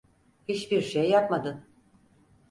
[0.47, 1.65] Hiçbir şey yapmadın.